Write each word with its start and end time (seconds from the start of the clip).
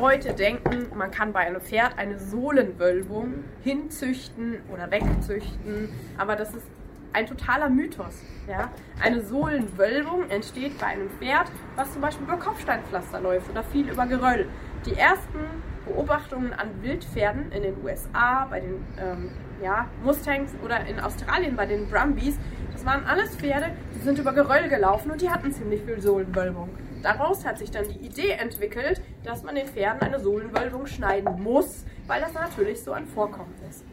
Leute 0.00 0.32
denken, 0.32 0.86
man 0.94 1.10
kann 1.10 1.32
bei 1.32 1.40
einem 1.40 1.60
Pferd 1.60 1.98
eine 1.98 2.18
Sohlenwölbung 2.18 3.42
hinzüchten 3.64 4.58
oder 4.72 4.90
wegzüchten, 4.90 5.88
aber 6.16 6.36
das 6.36 6.54
ist 6.54 6.66
ein 7.12 7.26
totaler 7.26 7.68
Mythos. 7.68 8.22
Ja? 8.48 8.70
Eine 9.02 9.22
Sohlenwölbung 9.22 10.30
entsteht 10.30 10.78
bei 10.78 10.86
einem 10.86 11.10
Pferd, 11.10 11.50
was 11.74 11.92
zum 11.92 12.00
Beispiel 12.02 12.26
über 12.26 12.36
Kopfsteinpflaster 12.36 13.20
läuft 13.20 13.50
oder 13.50 13.64
viel 13.64 13.88
über 13.88 14.06
Geröll. 14.06 14.48
Die 14.86 14.94
ersten 14.94 15.38
Beobachtungen 15.88 16.52
an 16.52 16.68
Wildpferden 16.82 17.50
in 17.52 17.62
den 17.62 17.74
USA, 17.82 18.46
bei 18.50 18.60
den 18.60 18.84
ähm, 19.00 19.30
ja, 19.62 19.88
Mustangs 20.04 20.52
oder 20.64 20.86
in 20.86 21.00
Australien 21.00 21.56
bei 21.56 21.66
den 21.66 21.88
Brumbies, 21.88 22.36
das 22.72 22.84
waren 22.86 23.04
alles 23.04 23.34
Pferde, 23.36 23.70
die 23.96 24.04
sind 24.04 24.18
über 24.18 24.32
Geröll 24.32 24.68
gelaufen 24.68 25.10
und 25.10 25.20
die 25.20 25.30
hatten 25.30 25.52
ziemlich 25.52 25.82
viel 25.82 26.00
Sohlenwölbung. 26.00 26.68
Daraus 27.02 27.44
hat 27.44 27.58
sich 27.58 27.70
dann 27.70 27.84
die 27.88 27.98
Idee 28.06 28.30
entwickelt, 28.30 29.00
dass 29.24 29.42
man 29.42 29.54
den 29.54 29.66
Pferden 29.66 30.00
eine 30.02 30.20
Sohlenwölbung 30.20 30.86
schneiden 30.86 31.42
muss, 31.42 31.84
weil 32.06 32.20
das 32.20 32.34
natürlich 32.34 32.82
so 32.82 32.92
ein 32.92 33.06
Vorkommen 33.06 33.54
ist. 33.68 33.84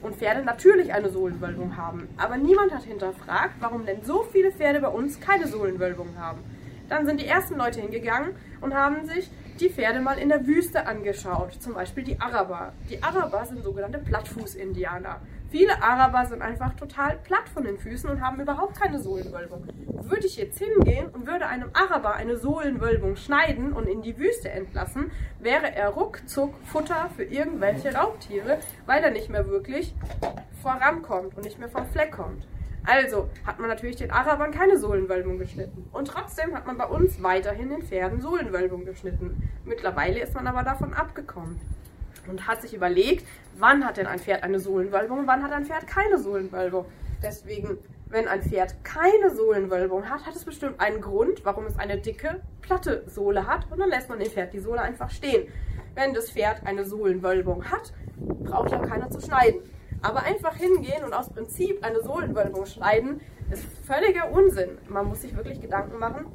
Und 0.00 0.16
Pferde 0.16 0.42
natürlich 0.42 0.92
eine 0.92 1.08
Sohlenwölbung 1.08 1.76
haben. 1.76 2.08
Aber 2.16 2.36
niemand 2.36 2.72
hat 2.72 2.82
hinterfragt, 2.82 3.54
warum 3.60 3.86
denn 3.86 4.02
so 4.02 4.24
viele 4.32 4.50
Pferde 4.50 4.80
bei 4.80 4.88
uns 4.88 5.20
keine 5.20 5.46
Sohlenwölbung 5.46 6.16
haben. 6.18 6.40
Dann 6.88 7.06
sind 7.06 7.20
die 7.20 7.26
ersten 7.26 7.56
Leute 7.56 7.80
hingegangen 7.80 8.34
und 8.60 8.74
haben 8.74 9.06
sich 9.06 9.30
die 9.62 9.70
Pferde 9.70 10.00
mal 10.00 10.18
in 10.18 10.28
der 10.28 10.44
Wüste 10.44 10.86
angeschaut. 10.86 11.54
Zum 11.60 11.74
Beispiel 11.74 12.02
die 12.02 12.20
Araber. 12.20 12.72
Die 12.90 13.00
Araber 13.00 13.44
sind 13.46 13.62
sogenannte 13.62 13.98
Plattfuß-Indianer. 13.98 15.20
Viele 15.50 15.80
Araber 15.80 16.26
sind 16.26 16.42
einfach 16.42 16.74
total 16.74 17.18
platt 17.18 17.48
von 17.48 17.62
den 17.62 17.78
Füßen 17.78 18.10
und 18.10 18.20
haben 18.20 18.40
überhaupt 18.40 18.80
keine 18.80 18.98
Sohlenwölbung. 18.98 19.68
Würde 19.86 20.26
ich 20.26 20.36
jetzt 20.36 20.58
hingehen 20.58 21.10
und 21.10 21.28
würde 21.28 21.46
einem 21.46 21.70
Araber 21.74 22.14
eine 22.14 22.38
Sohlenwölbung 22.38 23.14
schneiden 23.14 23.72
und 23.72 23.86
in 23.86 24.02
die 24.02 24.18
Wüste 24.18 24.50
entlassen, 24.50 25.12
wäre 25.38 25.72
er 25.72 25.90
ruckzuck 25.90 26.54
Futter 26.64 27.08
für 27.14 27.24
irgendwelche 27.24 27.94
Raubtiere, 27.94 28.58
weil 28.86 29.04
er 29.04 29.10
nicht 29.12 29.28
mehr 29.28 29.46
wirklich 29.46 29.94
vorankommt 30.60 31.36
und 31.36 31.44
nicht 31.44 31.60
mehr 31.60 31.68
vom 31.68 31.86
Fleck 31.86 32.10
kommt. 32.10 32.48
Also 32.84 33.28
hat 33.46 33.60
man 33.60 33.68
natürlich 33.68 33.96
den 33.96 34.10
Arabern 34.10 34.50
keine 34.50 34.76
Sohlenwölbung 34.76 35.38
geschnitten. 35.38 35.88
Und 35.92 36.08
trotzdem 36.08 36.54
hat 36.54 36.66
man 36.66 36.76
bei 36.76 36.86
uns 36.86 37.22
weiterhin 37.22 37.70
den 37.70 37.82
Pferden 37.82 38.20
Sohlenwölbung 38.20 38.84
geschnitten. 38.84 39.48
Mittlerweile 39.64 40.20
ist 40.20 40.34
man 40.34 40.46
aber 40.46 40.62
davon 40.64 40.92
abgekommen 40.92 41.60
und 42.28 42.46
hat 42.46 42.62
sich 42.62 42.74
überlegt, 42.74 43.26
wann 43.58 43.84
hat 43.84 43.96
denn 43.96 44.06
ein 44.06 44.18
Pferd 44.18 44.42
eine 44.42 44.58
Sohlenwölbung 44.58 45.20
und 45.20 45.26
wann 45.26 45.42
hat 45.42 45.52
ein 45.52 45.64
Pferd 45.64 45.86
keine 45.86 46.18
Sohlenwölbung. 46.18 46.86
Deswegen, 47.22 47.78
wenn 48.08 48.26
ein 48.26 48.42
Pferd 48.42 48.84
keine 48.84 49.30
Sohlenwölbung 49.30 50.10
hat, 50.10 50.26
hat 50.26 50.34
es 50.34 50.44
bestimmt 50.44 50.80
einen 50.80 51.00
Grund, 51.00 51.44
warum 51.44 51.66
es 51.66 51.78
eine 51.78 51.98
dicke, 51.98 52.40
platte 52.62 53.04
Sohle 53.06 53.46
hat 53.46 53.70
und 53.70 53.78
dann 53.78 53.90
lässt 53.90 54.08
man 54.08 54.18
dem 54.18 54.30
Pferd 54.30 54.52
die 54.52 54.60
Sohle 54.60 54.82
einfach 54.82 55.10
stehen. 55.10 55.46
Wenn 55.94 56.14
das 56.14 56.30
Pferd 56.30 56.66
eine 56.66 56.84
Sohlenwölbung 56.84 57.64
hat, 57.70 57.92
braucht 58.16 58.72
ja 58.72 58.78
keiner 58.78 59.10
zu 59.10 59.20
schneiden. 59.20 59.60
Aber 60.02 60.24
einfach 60.24 60.56
hingehen 60.56 61.04
und 61.04 61.14
aus 61.14 61.30
Prinzip 61.30 61.84
eine 61.84 62.02
Sohlenwölbung 62.02 62.66
schneiden, 62.66 63.20
ist 63.50 63.64
völliger 63.86 64.32
Unsinn. 64.32 64.78
Man 64.88 65.06
muss 65.06 65.22
sich 65.22 65.36
wirklich 65.36 65.60
Gedanken 65.60 65.98
machen, 65.98 66.26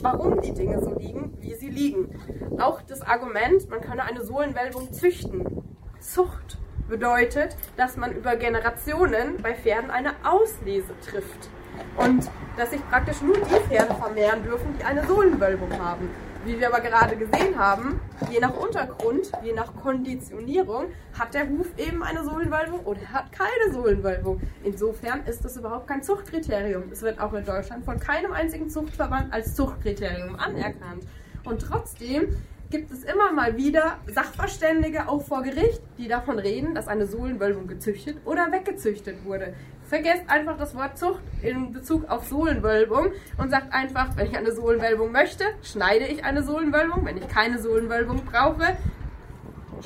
warum 0.00 0.40
die 0.40 0.52
Dinge 0.52 0.80
so 0.80 0.94
liegen, 0.98 1.36
wie 1.40 1.54
sie 1.54 1.70
liegen. 1.70 2.10
Auch 2.58 2.82
das 2.82 3.00
Argument, 3.02 3.68
man 3.70 3.80
könne 3.80 4.04
eine 4.04 4.22
Sohlenwölbung 4.22 4.92
züchten. 4.92 5.64
Zucht 6.00 6.58
bedeutet, 6.88 7.56
dass 7.76 7.96
man 7.96 8.12
über 8.12 8.36
Generationen 8.36 9.38
bei 9.42 9.54
Pferden 9.54 9.90
eine 9.90 10.12
Auslese 10.22 10.92
trifft. 11.00 11.48
Und 11.96 12.30
dass 12.56 12.70
sich 12.70 12.88
praktisch 12.88 13.20
nur 13.20 13.36
die 13.36 13.68
Pferde 13.68 13.94
vermehren 13.94 14.42
dürfen, 14.42 14.74
die 14.78 14.84
eine 14.84 15.06
Sohlenwölbung 15.06 15.70
haben. 15.78 16.08
Wie 16.44 16.60
wir 16.60 16.68
aber 16.68 16.80
gerade 16.80 17.16
gesehen 17.16 17.58
haben, 17.58 18.00
je 18.30 18.38
nach 18.38 18.54
Untergrund, 18.54 19.32
je 19.42 19.54
nach 19.54 19.74
Konditionierung, 19.82 20.86
hat 21.18 21.32
der 21.32 21.48
Huf 21.48 21.66
eben 21.78 22.02
eine 22.02 22.22
Sohlenwölbung 22.22 22.80
oder 22.80 23.00
hat 23.12 23.32
keine 23.32 23.72
Sohlenwölbung. 23.72 24.42
Insofern 24.62 25.24
ist 25.24 25.42
das 25.42 25.56
überhaupt 25.56 25.86
kein 25.86 26.02
Zuchtkriterium. 26.02 26.84
Es 26.92 27.00
wird 27.00 27.18
auch 27.18 27.32
in 27.32 27.46
Deutschland 27.46 27.84
von 27.86 27.98
keinem 27.98 28.32
einzigen 28.32 28.68
Zuchtverband 28.68 29.32
als 29.32 29.54
Zuchtkriterium 29.54 30.36
anerkannt. 30.36 31.04
Und 31.44 31.62
trotzdem 31.62 32.36
gibt 32.74 32.90
es 32.90 33.04
immer 33.04 33.30
mal 33.30 33.56
wieder 33.56 33.98
Sachverständige 34.12 35.08
auch 35.08 35.22
vor 35.22 35.44
Gericht, 35.44 35.80
die 35.96 36.08
davon 36.08 36.40
reden, 36.40 36.74
dass 36.74 36.88
eine 36.88 37.06
Sohlenwölbung 37.06 37.68
gezüchtet 37.68 38.16
oder 38.24 38.50
weggezüchtet 38.50 39.24
wurde. 39.24 39.54
Vergesst 39.84 40.24
einfach 40.26 40.58
das 40.58 40.74
Wort 40.74 40.98
Zucht 40.98 41.20
in 41.40 41.72
Bezug 41.72 42.10
auf 42.10 42.26
Sohlenwölbung 42.26 43.12
und 43.38 43.50
sagt 43.50 43.72
einfach, 43.72 44.16
wenn 44.16 44.26
ich 44.26 44.36
eine 44.36 44.50
Sohlenwölbung 44.50 45.12
möchte, 45.12 45.44
schneide 45.62 46.06
ich 46.06 46.24
eine 46.24 46.42
Sohlenwölbung. 46.42 47.04
Wenn 47.04 47.16
ich 47.16 47.28
keine 47.28 47.60
Sohlenwölbung 47.60 48.24
brauche, 48.24 48.76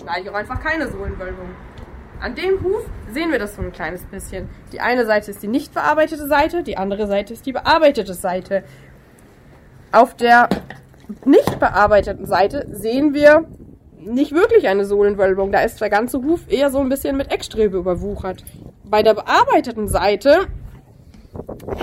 schneide 0.00 0.22
ich 0.22 0.30
auch 0.30 0.34
einfach 0.34 0.64
keine 0.64 0.90
Sohlenwölbung. 0.90 1.50
An 2.20 2.36
dem 2.36 2.62
Huf 2.62 2.86
sehen 3.12 3.30
wir 3.30 3.38
das 3.38 3.54
so 3.54 3.60
ein 3.60 3.70
kleines 3.70 4.02
bisschen. 4.04 4.48
Die 4.72 4.80
eine 4.80 5.04
Seite 5.04 5.30
ist 5.30 5.42
die 5.42 5.48
nicht 5.48 5.74
bearbeitete 5.74 6.26
Seite, 6.26 6.62
die 6.62 6.78
andere 6.78 7.06
Seite 7.06 7.34
ist 7.34 7.44
die 7.44 7.52
bearbeitete 7.52 8.14
Seite. 8.14 8.64
Auf 9.92 10.16
der 10.16 10.48
nicht 11.24 11.58
bearbeiteten 11.58 12.26
Seite 12.26 12.66
sehen 12.70 13.14
wir 13.14 13.46
nicht 13.98 14.32
wirklich 14.32 14.68
eine 14.68 14.84
Sohlenwölbung. 14.84 15.52
Da 15.52 15.60
ist 15.60 15.80
der 15.80 15.90
ganze 15.90 16.22
Huf 16.22 16.40
eher 16.48 16.70
so 16.70 16.78
ein 16.78 16.88
bisschen 16.88 17.16
mit 17.16 17.32
Eckstrebe 17.32 17.78
überwuchert. 17.78 18.44
Bei 18.84 19.02
der 19.02 19.14
bearbeiteten 19.14 19.88
Seite 19.88 20.46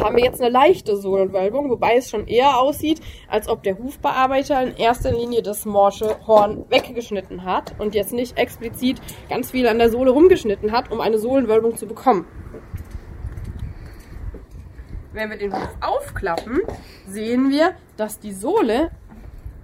haben 0.02 0.18
wir 0.18 0.24
jetzt 0.24 0.41
eine 0.41 0.50
leichte 0.50 0.97
Sohlenwölbung, 0.97 1.69
wobei 1.69 1.97
es 1.97 2.09
schon 2.09 2.28
eher 2.28 2.59
aussieht, 2.59 3.02
als 3.30 3.47
ob 3.47 3.64
der 3.64 3.78
Hufbearbeiter 3.78 4.62
in 4.62 4.75
erster 4.75 5.12
Linie 5.12 5.41
das 5.41 5.66
morsche 5.66 6.16
Horn 6.28 6.66
weggeschnitten 6.69 7.44
hat 7.44 7.75
und 7.80 7.96
jetzt 7.96 8.14
nicht 8.14 8.38
explizit 8.38 9.02
ganz 9.30 9.52
viel 9.52 9.68
an 9.68 9.78
der 9.78 9.90
Sohle 9.90 10.12
rumgeschnitten 10.12 10.72
hat, 10.72 10.91
um 10.91 11.00
eine 11.00 11.19
Sohlenwölbung 11.19 11.78
zu 11.78 11.85
bekommen. 11.85 12.25
Wenn 15.14 15.30
wir 15.30 15.38
den 15.38 15.53
Huf 15.53 15.69
aufklappen, 15.80 16.59
sehen 17.08 17.50
wir, 17.50 17.72
dass 17.96 18.19
die 18.19 18.34
Sohle 18.34 18.91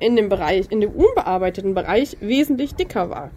in 0.01 0.15
dem 0.15 0.29
Bereich, 0.29 0.65
in 0.69 0.81
dem 0.81 0.91
unbearbeiteten 0.91 1.73
Bereich 1.73 2.17
wesentlich 2.19 2.75
dicker 2.75 3.09
war. 3.09 3.31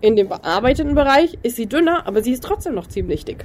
In 0.00 0.16
dem 0.16 0.28
bearbeiteten 0.28 0.94
Bereich 0.94 1.38
ist 1.42 1.56
sie 1.56 1.66
dünner, 1.66 2.06
aber 2.06 2.22
sie 2.22 2.32
ist 2.32 2.42
trotzdem 2.42 2.74
noch 2.74 2.88
ziemlich 2.88 3.24
dick. 3.24 3.44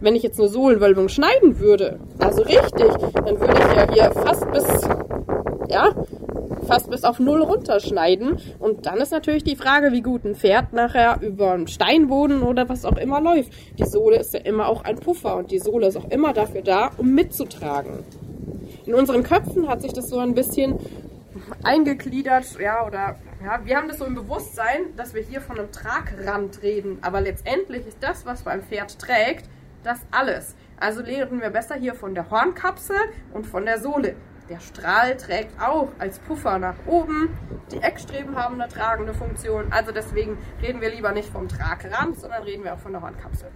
Wenn 0.00 0.14
ich 0.14 0.22
jetzt 0.22 0.38
eine 0.38 0.48
Sohlenwölbung 0.48 1.08
schneiden 1.08 1.58
würde, 1.58 1.98
also 2.18 2.42
richtig, 2.42 2.92
dann 3.14 3.40
würde 3.40 3.54
ich 3.54 3.76
ja 3.76 3.92
hier 3.92 4.12
fast 4.12 4.48
bis, 4.52 4.88
ja, 5.68 5.94
fast 6.66 6.90
bis 6.90 7.02
auf 7.04 7.18
Null 7.18 7.42
runterschneiden. 7.42 8.36
Und 8.58 8.84
dann 8.84 8.98
ist 8.98 9.10
natürlich 9.10 9.42
die 9.42 9.56
Frage, 9.56 9.92
wie 9.92 10.02
gut 10.02 10.24
ein 10.24 10.34
Pferd 10.34 10.74
nachher 10.74 11.18
über 11.22 11.52
einen 11.52 11.66
Steinboden 11.66 12.42
oder 12.42 12.68
was 12.68 12.84
auch 12.84 12.98
immer 12.98 13.20
läuft. 13.20 13.50
Die 13.78 13.86
Sohle 13.86 14.18
ist 14.18 14.34
ja 14.34 14.40
immer 14.40 14.68
auch 14.68 14.84
ein 14.84 14.96
Puffer 14.96 15.36
und 15.36 15.50
die 15.50 15.58
Sohle 15.58 15.86
ist 15.86 15.96
auch 15.96 16.10
immer 16.10 16.34
dafür 16.34 16.60
da, 16.60 16.90
um 16.98 17.14
mitzutragen 17.14 18.04
in 18.86 18.94
unseren 18.94 19.22
Köpfen 19.22 19.68
hat 19.68 19.82
sich 19.82 19.92
das 19.92 20.08
so 20.08 20.18
ein 20.18 20.34
bisschen 20.34 20.78
eingegliedert, 21.62 22.58
ja, 22.58 22.86
oder 22.86 23.16
ja, 23.44 23.60
wir 23.64 23.76
haben 23.76 23.88
das 23.88 23.98
so 23.98 24.04
im 24.06 24.14
Bewusstsein, 24.14 24.96
dass 24.96 25.12
wir 25.12 25.22
hier 25.22 25.40
von 25.40 25.58
einem 25.58 25.70
Tragrand 25.72 26.62
reden, 26.62 26.98
aber 27.02 27.20
letztendlich 27.20 27.86
ist 27.86 27.98
das, 28.00 28.24
was 28.24 28.42
beim 28.42 28.62
Pferd 28.62 28.98
trägt, 28.98 29.50
das 29.82 29.98
alles. 30.10 30.54
Also 30.78 31.02
reden 31.02 31.40
wir 31.40 31.50
besser 31.50 31.74
hier 31.74 31.94
von 31.94 32.14
der 32.14 32.30
Hornkapsel 32.30 32.96
und 33.32 33.46
von 33.46 33.64
der 33.64 33.80
Sohle. 33.80 34.14
Der 34.48 34.60
Strahl 34.60 35.16
trägt 35.16 35.60
auch 35.60 35.88
als 35.98 36.20
Puffer 36.20 36.58
nach 36.58 36.76
oben. 36.86 37.30
Die 37.72 37.78
Eckstreben 37.78 38.36
haben 38.36 38.60
eine 38.60 38.70
tragende 38.70 39.12
Funktion. 39.12 39.72
Also 39.72 39.90
deswegen 39.90 40.38
reden 40.62 40.80
wir 40.80 40.90
lieber 40.90 41.10
nicht 41.12 41.30
vom 41.30 41.48
Tragrand, 41.48 42.18
sondern 42.20 42.44
reden 42.44 42.62
wir 42.62 42.74
auch 42.74 42.78
von 42.78 42.92
der 42.92 43.02
Hornkapsel. 43.02 43.50